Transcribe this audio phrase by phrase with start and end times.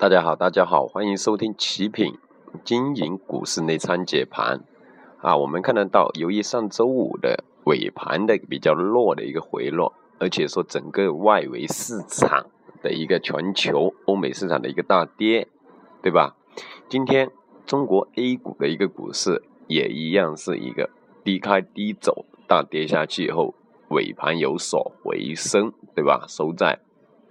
[0.00, 2.16] 大家好，大家好，欢迎收听奇品
[2.64, 4.64] 经营股市内参解盘
[5.20, 5.36] 啊。
[5.36, 12.46] 我们看得到，由于上周五的尾盘的比较弱的一个回落，而且说整个外围市场
[12.82, 15.48] 的一个全球欧美市场的一个大跌，
[16.00, 16.34] 对吧？
[16.88, 17.30] 今天
[17.66, 20.88] 中国 A 股的一个股市也一样是一个
[21.22, 23.54] 低开低走，大跌下去以后，
[23.90, 26.24] 尾盘有所回升，对吧？
[26.26, 26.78] 收在。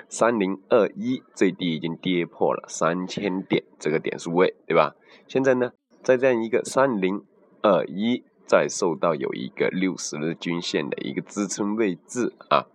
[0.10, 4.96] 三零二一最低已经跌破了三千点这个点数位，对吧？
[5.28, 7.24] 现在呢，在这样一个三零
[7.62, 12.66] 二一再受到有一个六十日均线的一个支撑位置啊，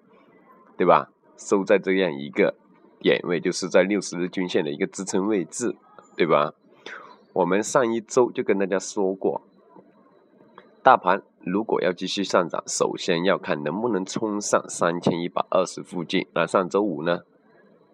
[0.77, 1.11] 对吧？
[1.37, 2.55] 收在这样一个
[3.01, 5.75] 点位，就是在六十日均线的一个支撑位置，
[6.17, 6.55] 对吧？
[7.33, 9.43] 我们上一周就跟大家说过，
[10.85, 16.27] 大盘如果要继续上涨，首先要看能不能冲上三千一百二十附近。
[16.35, 17.21] 那上周五呢？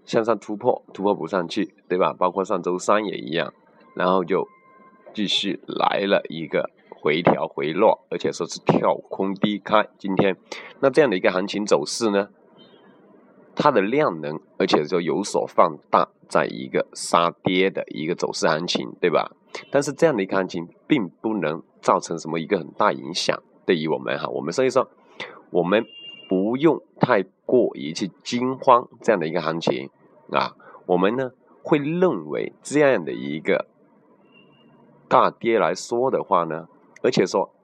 [0.05, 2.13] 向上突破，突破不上去，对吧？
[2.13, 3.53] 包括上周三也一样，
[3.95, 4.49] 然后就
[5.13, 9.89] 继续来了一个回调回落，而且说是跳空低开。
[9.99, 10.37] 今天
[10.80, 12.29] 那这样的一个行情走势呢，
[13.55, 19.30] 它的量能，而且就有所放大，在一个杀跌的一个走势行情，对吧？
[19.71, 24.90] 但是这样的一个行情，并不能造成什么一个很大影响，对于我们哈，我们所以说，
[25.51, 25.87] 我们
[26.29, 29.88] 不用太过于去惊慌这样的一个行情。
[30.32, 31.30] 啊，我们呢
[31.62, 33.68] 会认为这样的一个
[35.07, 36.66] 大跌来说的话呢，
[37.01, 37.54] 而且说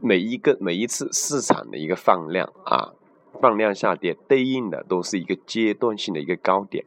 [0.00, 2.94] 每一个每一次市场的一个放量啊，
[3.40, 6.84] 放量下跌对应的都是一个阶段性的一个高点，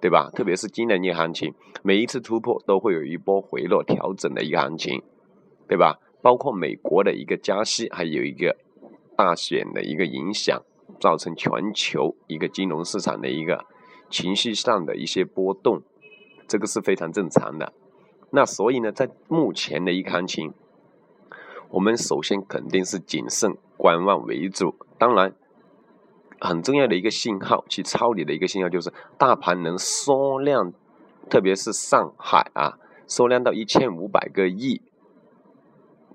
[0.00, 0.30] 对吧？
[0.32, 5.02] 特别是今年的行情，每一次突破都会有一波回落调整的一个行情，
[5.66, 5.98] 对吧？
[6.22, 8.56] 包括美国的一个加息，还有一个
[9.16, 10.62] 大选的一个影响，
[11.00, 13.64] 造成全球一个金融市场的一个。
[14.10, 15.82] 情绪上的一些波动，
[16.46, 17.74] 这个是非常正常的。
[18.30, 20.54] 那所以呢，在目前的一个行情，
[21.68, 24.74] 我们首先肯定是谨慎观望为主。
[24.96, 25.34] 当然，
[26.40, 30.72] 很重要的一个信号，去抄底的一个信号就是大盘能缩量，
[31.28, 34.80] 特别是上海啊，缩量到一千五百个亿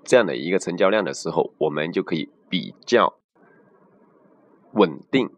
[0.04, 3.14] 这样的一个成交量的时候，我们就可以比较
[4.72, 5.30] 稳定。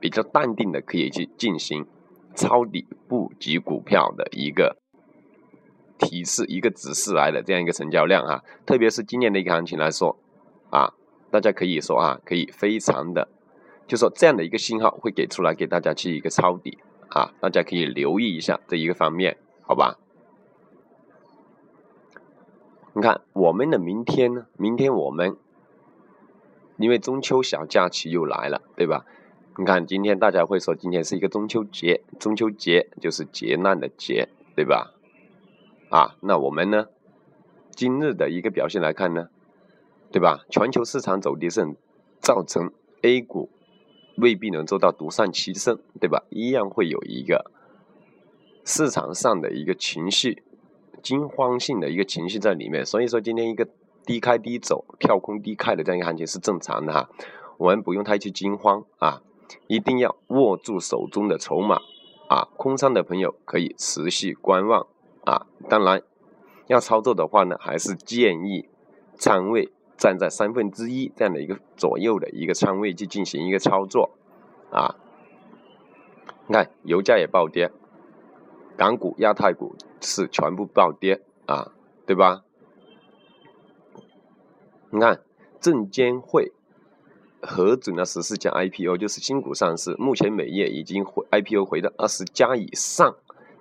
[0.00, 1.86] 比较淡定的可以去进行
[2.34, 4.76] 抄底布局股票的一个
[5.96, 10.18] 提示，一个指示来的这样一个成交量啊，特别是今年的一个行情来说
[10.70, 10.94] 啊，
[11.30, 13.28] 大家可以说啊，可以非常的，
[13.86, 16.78] 就说这样的一个信号会给出来给大家去一个抄底
[17.10, 20.00] 啊，大家可以留意一下这一个方面，好吧？
[22.94, 25.36] 你看我们的明天呢，明天我们
[26.76, 29.06] 因为中秋小假期又来了，对吧？
[29.56, 34.92] 你看，今天大家会说今天是一个中秋节，中秋节就是劫难的劫，对吧？
[35.90, 36.86] 啊，那我们呢，
[37.70, 39.28] 今日的一个表现来看呢，
[40.10, 40.44] 对吧？
[40.50, 41.74] 全球市场走跌是
[42.20, 42.72] 造成
[43.02, 43.50] A 股
[44.16, 46.24] 未必能做到独善其身，对吧？
[46.30, 47.50] 一样会有一个
[48.64, 50.42] 市场上的一个情绪
[51.02, 53.68] 惊慌性的一个情绪在里面，所以说今天一个
[54.06, 57.08] 低开低走、跳空低开的这样一个行情是正常的哈，
[57.58, 59.22] 我们不用太去惊慌啊。
[59.66, 61.82] 一定要握住手中的筹码
[62.28, 62.48] 啊！
[62.56, 64.86] 空仓的朋友可以持续观望
[65.24, 65.46] 啊！
[65.68, 66.02] 当然，
[66.68, 68.66] 要操作的话呢，还是建议
[69.14, 74.12] 仓位站在三分之一这样的一个左右的一个仓位去进行一个操作
[74.70, 74.96] 啊！
[76.46, 77.70] 你看，油价也暴跌，
[78.82, 81.70] 港股、亚太股是全部暴跌啊，
[82.04, 82.42] 对吧？
[84.90, 85.22] 你看，
[85.60, 86.50] 证监会。
[87.40, 89.94] 核准了十四家 IPO，就是新股上市。
[90.00, 93.14] 目前每月已经回 IPO 回到二十家以上，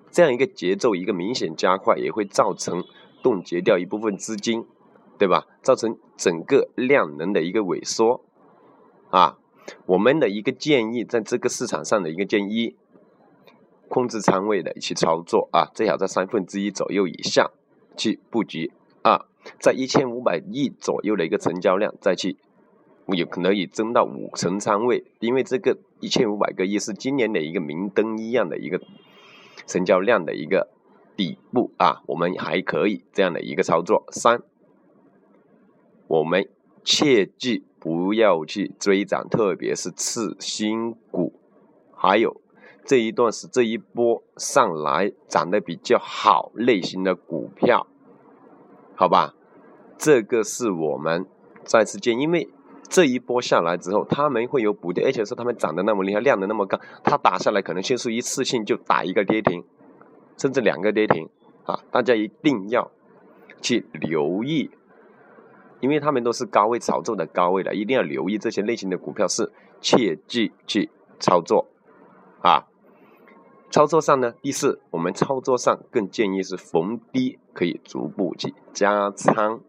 [0.10, 2.84] 这样一个节奏一个明显加快，也会造成
[3.22, 4.66] 冻结掉一部分资金，
[5.20, 5.46] 对吧？
[5.62, 8.22] 造成整个量能的一个萎缩
[9.12, 9.38] 啊。
[9.86, 12.76] 我们的一个建议，在这个市场上的一个建议，
[13.92, 17.52] 控制仓位的去操作啊，最好在三分之一左右以下
[17.98, 18.72] 去布局
[19.04, 19.26] 啊，
[19.60, 22.38] 在一千五百亿左右的一个成交量再去。
[23.08, 28.80] 有可能以增到五成仓位，因为这个一千五百个亿是今年的一个明灯一样的一个
[29.68, 30.70] 成交量的一个
[31.18, 34.06] 底部啊，我们还可以这样的一个操作。
[34.12, 34.42] 三，
[36.08, 36.48] 我们
[36.86, 41.34] 切记不要去追涨，特别是次新股，
[41.94, 42.40] 还有
[42.86, 47.88] 这一段是这一波上来涨得比较好类型的股票，
[48.96, 49.34] 好吧？
[49.98, 51.26] 这个是我们
[51.64, 52.50] 再次建，因为。
[52.90, 59.64] 这一波下来之后，他们会有补跌，而且是他们涨得那么厉害，量的那么高，它打下来可能先是一次性就打一个跌停，
[60.38, 61.30] 甚至两个跌停
[61.64, 62.92] 啊，大家一定要
[63.62, 64.72] 去留意，
[65.80, 71.70] 因为他们都是高位炒作的高位的，一定要留意这些类型的股票是切记去操作
[72.42, 72.68] 啊。
[73.72, 79.62] 操作上呢，第四，我们操作上更建议是逢低可以逐步去加仓。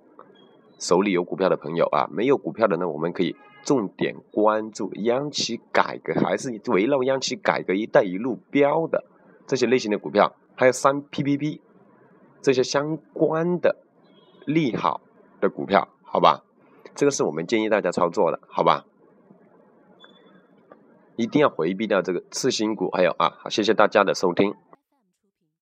[0.76, 9.04] 手里有股票的朋友啊，没有股票的呢，我们可以重点关注央企改革，还是围绕央企改革、一带一路标的
[9.46, 11.60] 这些类型的股票，还有三 PPP
[12.40, 13.76] 这些相关的
[14.44, 15.00] 利好
[15.40, 16.42] 的股票，好吧？
[16.96, 18.84] 这个是我们建议大家操作的，好吧？
[21.16, 24.54] 一定要回避掉这个次新股，还有啊，谢谢大家的收听。